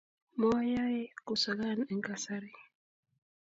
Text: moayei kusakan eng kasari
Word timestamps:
moayei 0.39 0.99
kusakan 1.25 1.79
eng 1.91 2.01
kasari 2.07 2.51